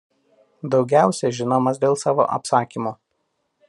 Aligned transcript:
Daugiausia 0.75 1.31
žinomas 1.41 1.81
dėl 1.87 2.01
savo 2.05 2.29
apsakymų. 2.39 2.97